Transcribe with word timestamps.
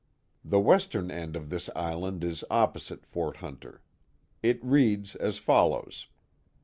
The 0.43 0.59
western 0.59 1.11
end 1.11 1.35
of 1.35 1.51
this 1.51 1.69
island 1.75 2.23
is 2.23 2.43
opposite 2.49 3.05
Fort 3.05 3.37
Hunter. 3.37 3.83
It 4.41 4.57
reads 4.65 5.15
as 5.15 5.37
follows: 5.37 6.07
as 6.07 6.07